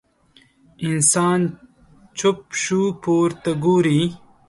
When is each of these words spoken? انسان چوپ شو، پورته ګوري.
انسان 0.87 1.39
چوپ 2.17 2.39
شو، 2.61 2.81
پورته 3.01 3.51
ګوري. 3.63 4.01